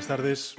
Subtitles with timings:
[0.00, 0.56] buenas tardes.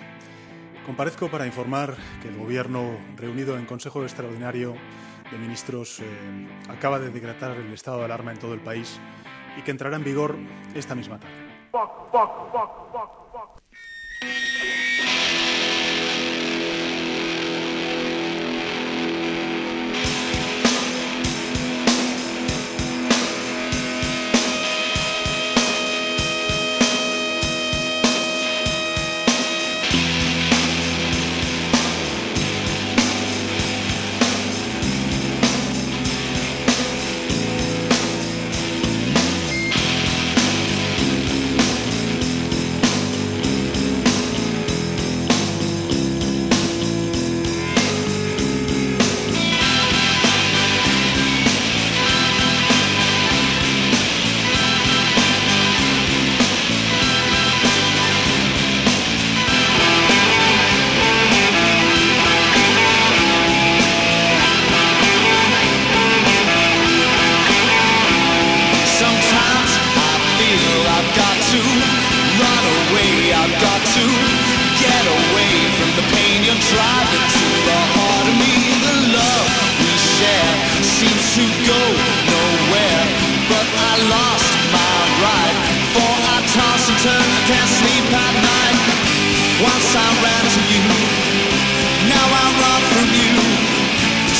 [0.85, 4.75] Comparezco para informar que el Gobierno, reunido en Consejo Extraordinario
[5.31, 6.03] de Ministros, eh,
[6.69, 8.99] acaba de decretar el estado de alarma en todo el país
[9.57, 10.35] y que entrará en vigor
[10.75, 11.33] esta misma tarde.
[11.71, 12.81] Fuck, fuck, fuck,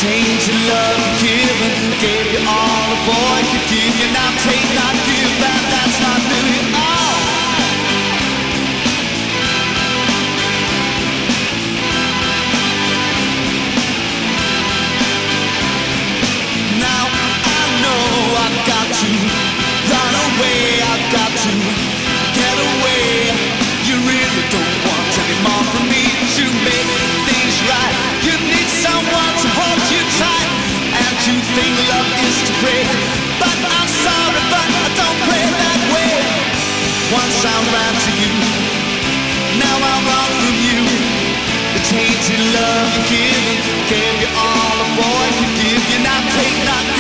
[0.02, 1.78] change your love and giving.
[2.02, 4.08] Gave you all a boy could give you.
[4.10, 5.62] Now take, not give that.
[5.70, 6.91] That's not really.
[42.53, 46.00] love you give can be all a boy can give you.
[46.03, 46.91] Now take, not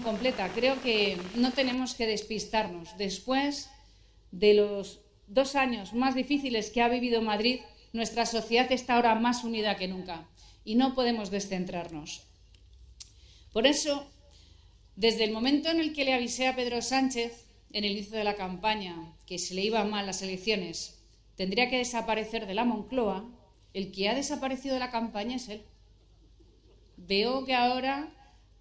[0.00, 0.48] completa.
[0.48, 2.96] Creo que no tenemos que despistarnos.
[2.96, 3.68] Después
[4.30, 7.60] de los dos años más difíciles que ha vivido Madrid,
[7.92, 10.26] nuestra sociedad está ahora más unida que nunca
[10.64, 12.22] y no podemos descentrarnos.
[13.52, 14.10] Por eso,
[14.96, 17.44] desde el momento en el que le avisé a Pedro Sánchez
[17.74, 20.98] en el inicio de la campaña que se le iban mal las elecciones,
[21.36, 23.28] tendría que desaparecer de la Moncloa,
[23.74, 25.64] el que ha desaparecido de la campaña es él.
[26.96, 28.12] Veo que ahora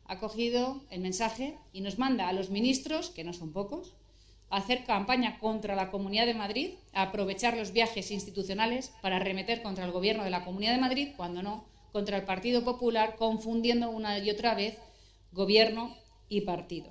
[0.05, 3.95] ha cogido el mensaje y nos manda a los ministros, que no son pocos,
[4.49, 9.61] a hacer campaña contra la Comunidad de Madrid, a aprovechar los viajes institucionales para arremeter
[9.61, 13.89] contra el Gobierno de la Comunidad de Madrid, cuando no, contra el Partido Popular, confundiendo
[13.89, 14.77] una y otra vez
[15.31, 15.95] Gobierno
[16.27, 16.89] y partido.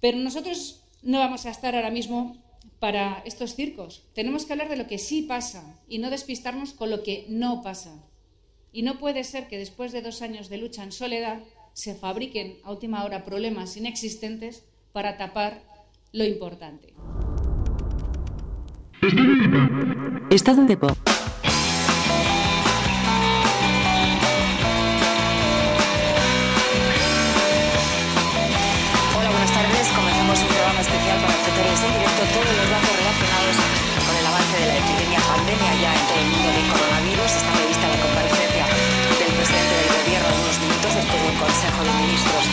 [0.00, 2.41] Pero nosotros no vamos a estar ahora mismo
[2.82, 4.02] para estos circos.
[4.12, 7.62] Tenemos que hablar de lo que sí pasa y no despistarnos con lo que no
[7.62, 7.92] pasa.
[8.72, 12.58] Y no puede ser que después de dos años de lucha en soledad se fabriquen
[12.64, 15.62] a última hora problemas inexistentes para tapar
[16.10, 16.92] lo importante.
[20.30, 20.98] Estado de pop.
[31.52, 33.56] Directo todos los datos relacionados
[34.08, 37.28] con el avance de la epidemia pandemia ya en todo el mundo del coronavirus.
[37.28, 38.64] Está prevista la comparecencia
[39.20, 42.44] del presidente del gobierno unos minutos después de un consejo de ministros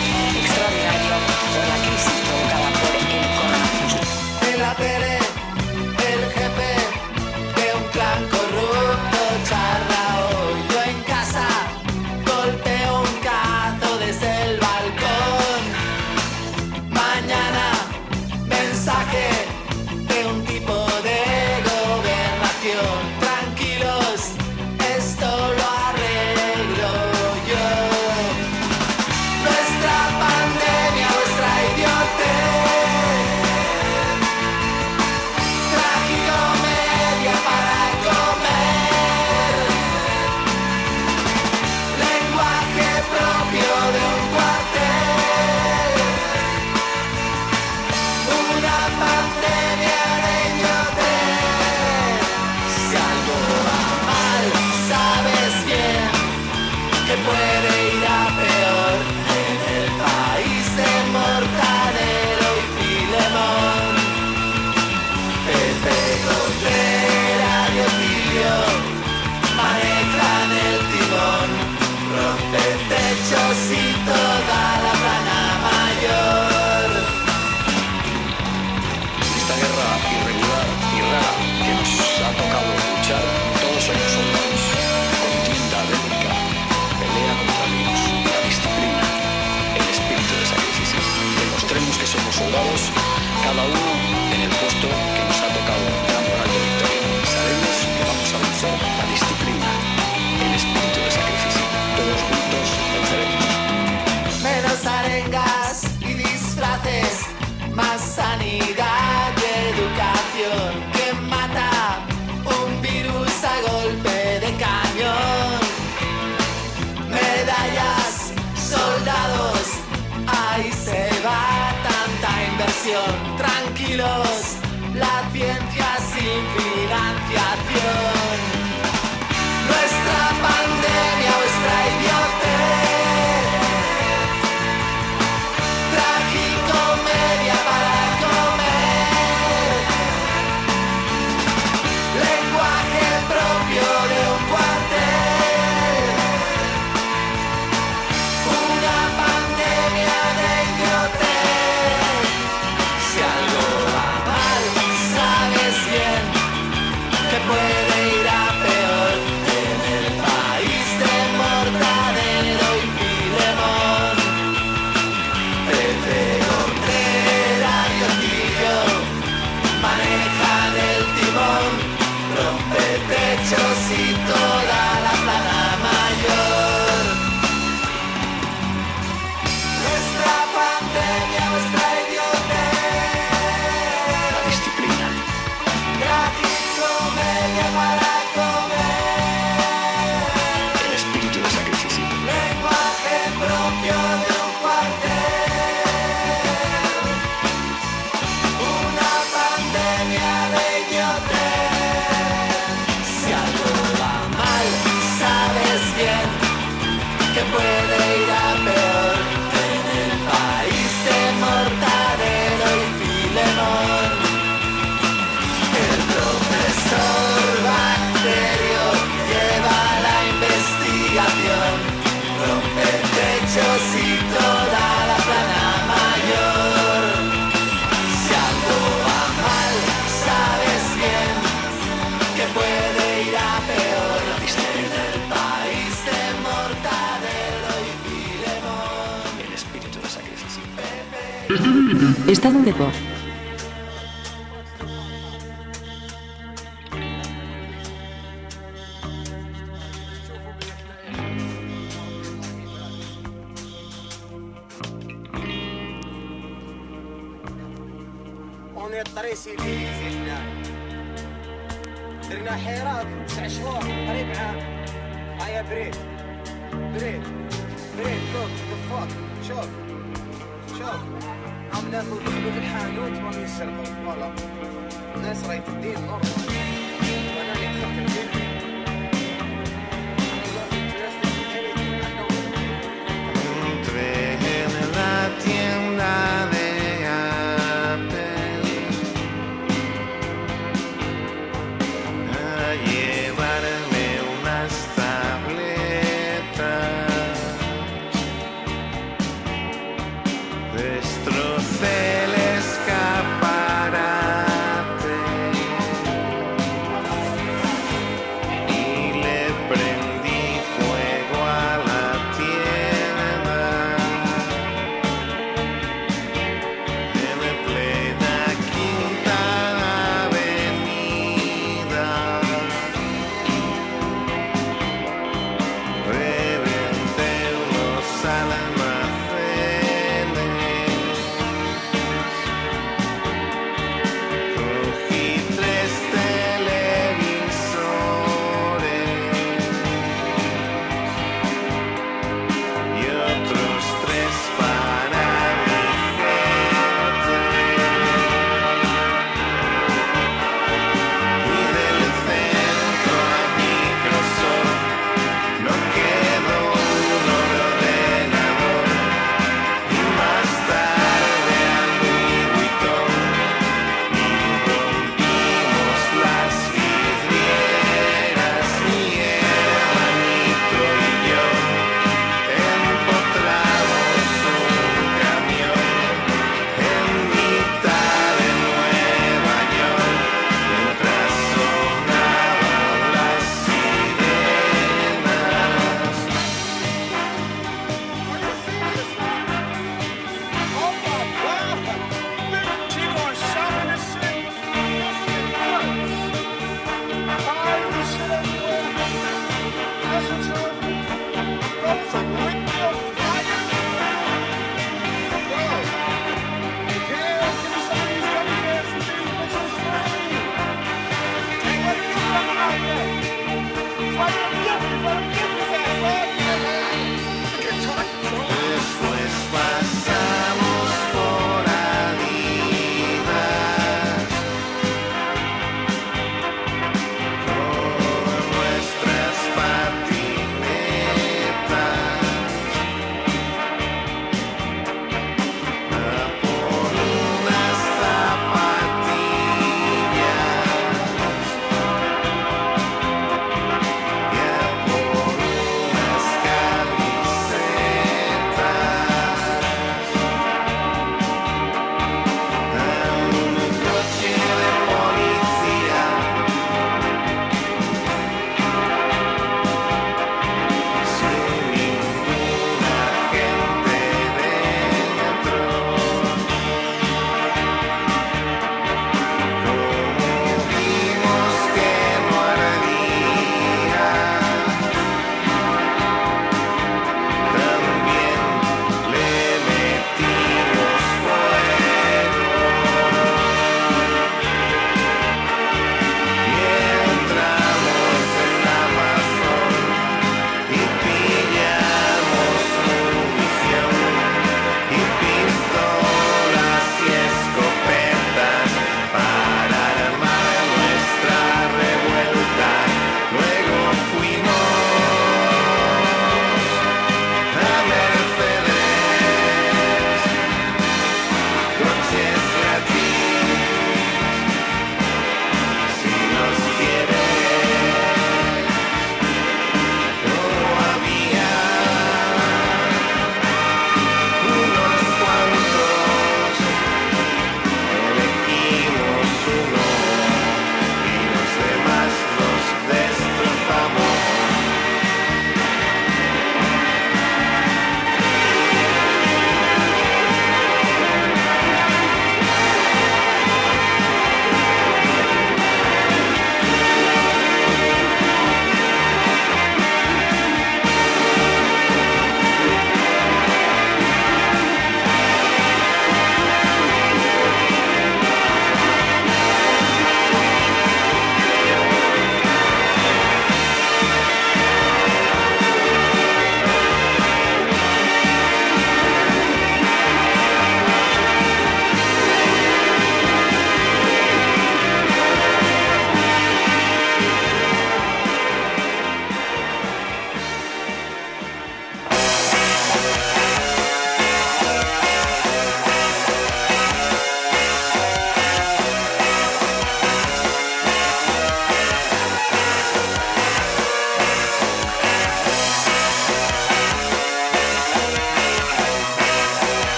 [242.30, 243.09] Estado de pop.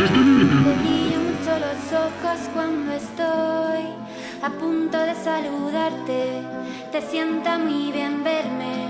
[0.00, 3.84] Te mucho los ojos cuando estoy
[4.40, 6.40] a punto de saludarte.
[6.90, 8.88] Te sienta muy bien verme.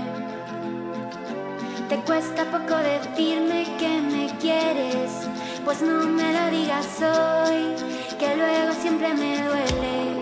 [1.89, 5.27] Te cuesta poco decirme que me quieres,
[5.65, 7.75] pues no me lo digas hoy,
[8.17, 10.20] que luego siempre me duele.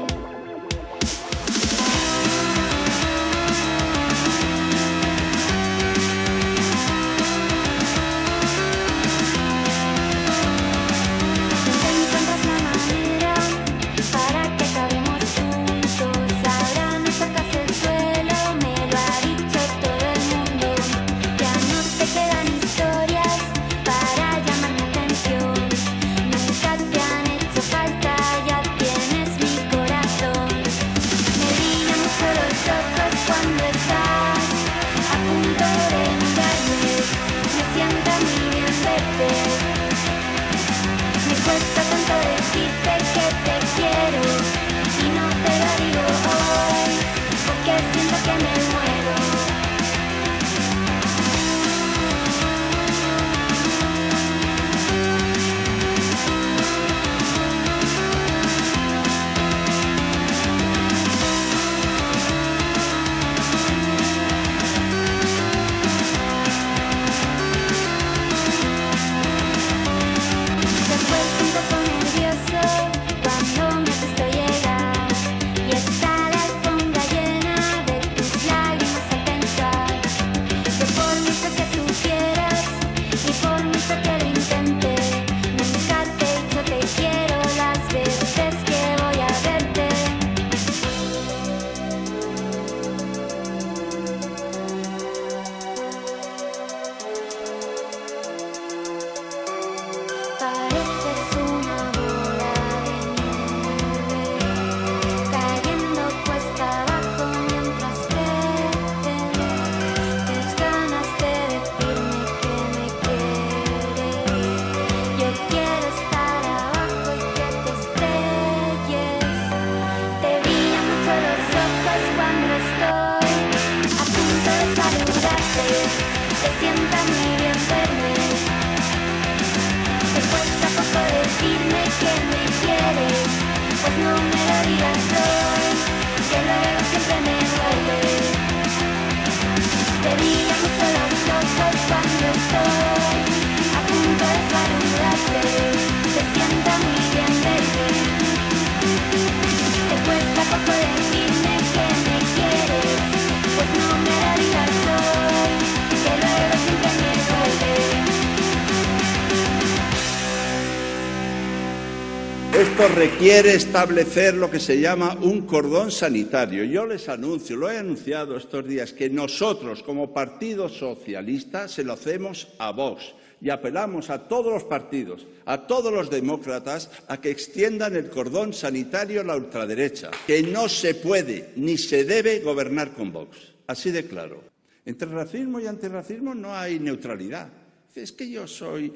[163.00, 166.66] requiere establecer lo que se llama un cordón sanitario.
[166.66, 171.94] Yo les anuncio, lo he anunciado estos días, que nosotros como Partido Socialista se lo
[171.94, 177.32] hacemos a Vox y apelamos a todos los partidos, a todos los demócratas, a que
[177.32, 182.92] extiendan el cordón sanitario a la ultraderecha, que no se puede ni se debe gobernar
[182.92, 183.38] con Vox.
[183.68, 184.44] Así de claro.
[184.86, 187.48] Entre racismo y antirracismo no hay neutralidad.
[187.96, 188.92] Es que yo soy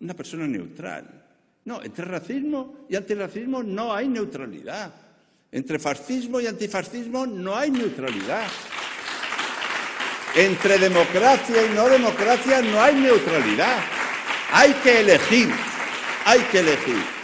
[0.00, 1.23] una persona neutral.
[1.64, 4.92] No, entre racismo y antirracismo no hay neutralidad.
[5.50, 8.46] Entre fascismo y antifascismo no hay neutralidad.
[10.34, 13.78] Entre democracia y no democracia no hay neutralidad.
[14.52, 15.48] Hay que elegir,
[16.24, 17.23] hay que elegir.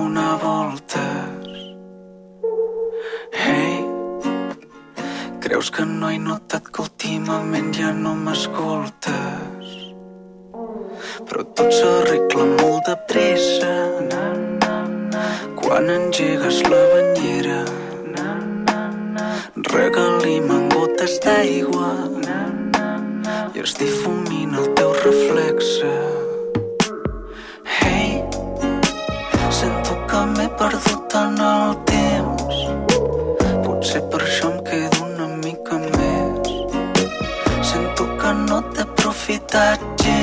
[0.00, 1.46] donar voltes.
[3.32, 3.84] Hey,
[5.40, 9.74] creus que no he notat que últimament ja no m'escoltes?
[11.28, 13.74] Però tot s'arregla molt de pressa
[15.60, 17.60] quan engegues la banyera.
[19.74, 21.92] Regalim en gotes d'aigua
[23.54, 26.19] i es difumina el teu reflexe.
[30.60, 32.56] perdut en el temps.
[33.64, 36.52] Potser per això em quedo una mica més.
[37.70, 40.19] Sento que no t'he aprofitat gens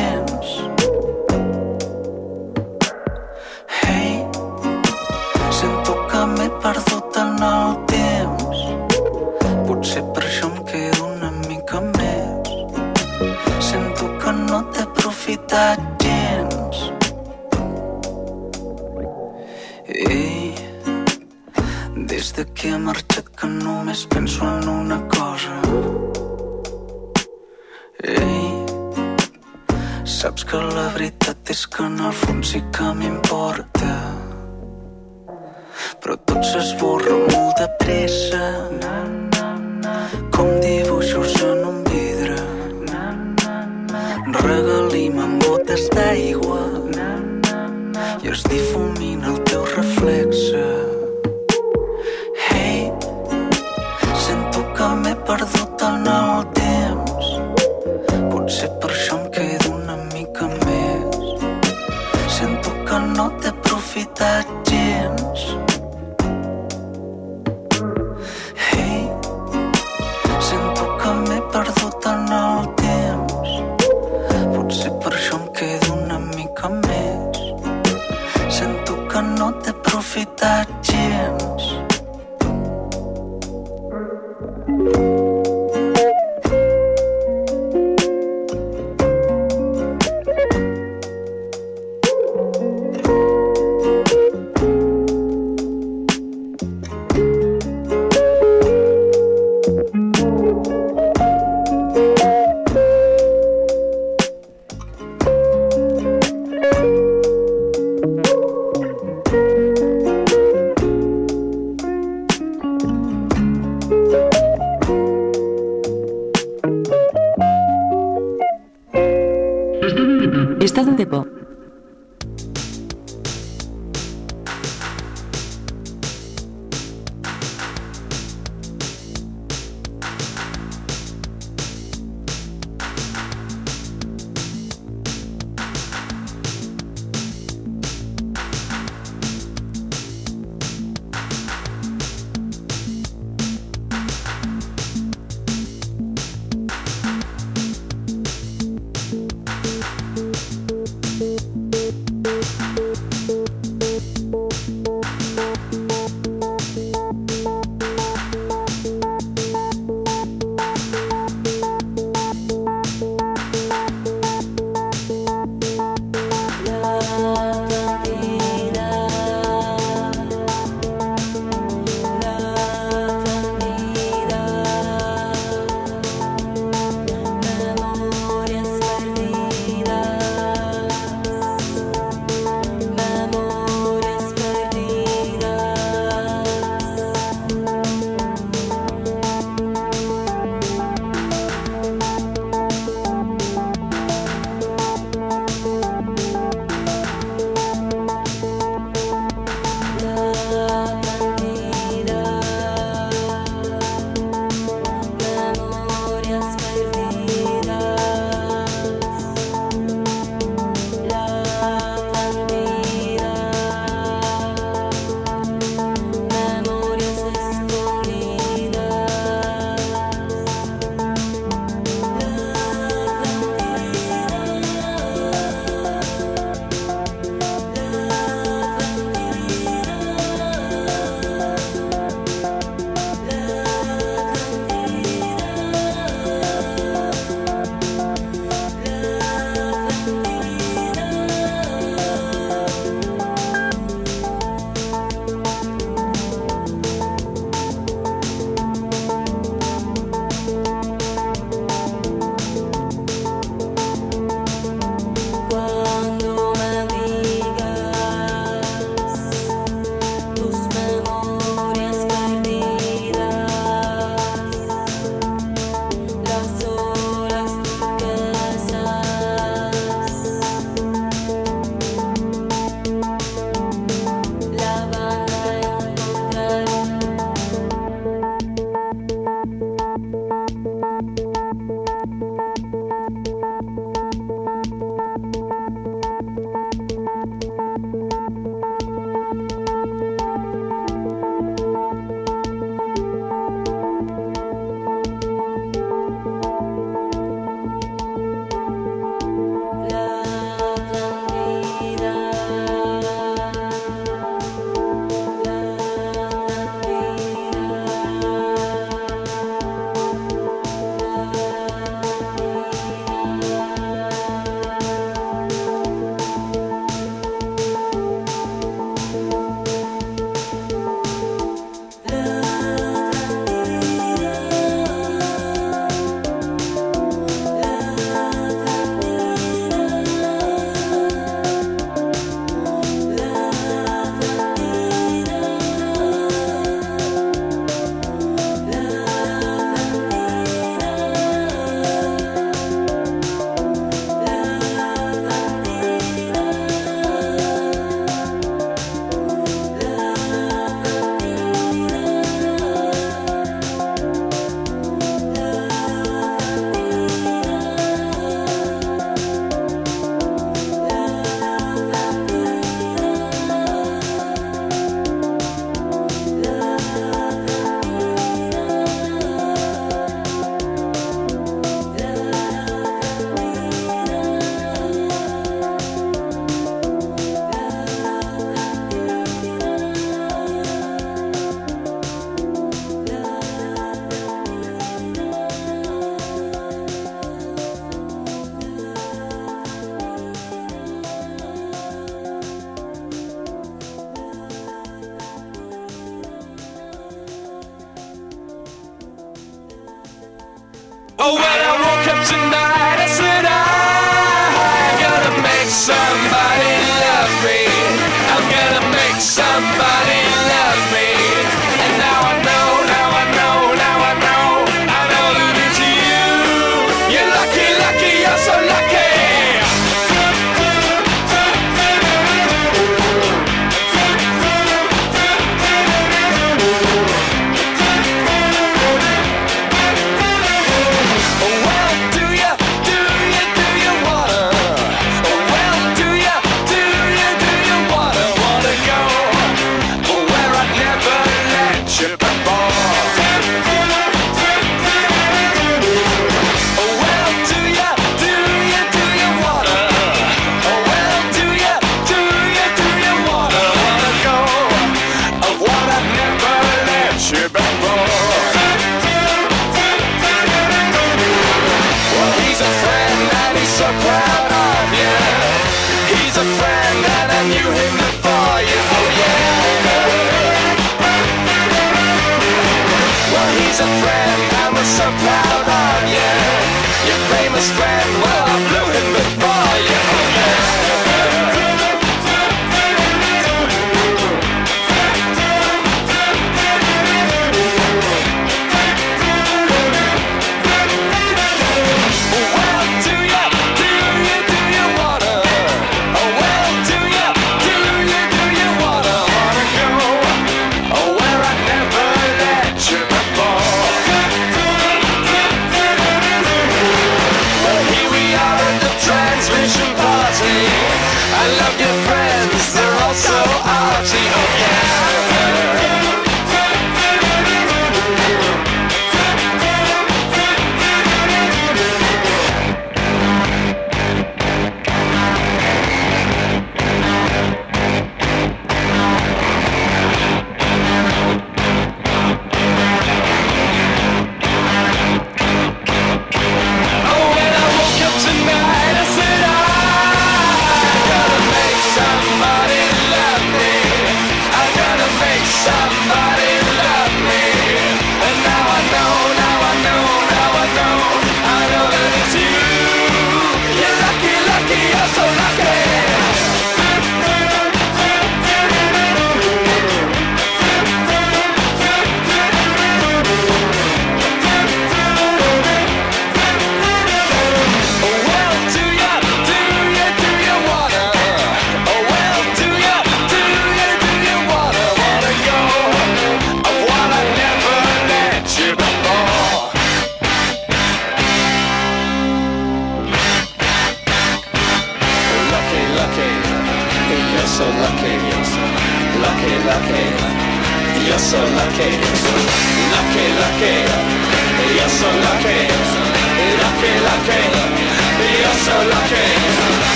[22.58, 23.07] que.